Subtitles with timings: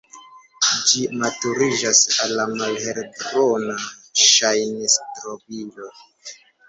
[0.91, 3.77] Ĝi maturiĝas al malhelbruna
[4.31, 5.93] ŝajn-strobilo.